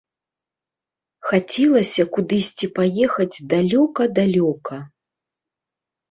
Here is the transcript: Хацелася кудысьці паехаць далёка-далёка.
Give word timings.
Хацелася 1.31 2.05
кудысьці 2.15 2.69
паехаць 2.77 3.37
далёка-далёка. 3.51 4.75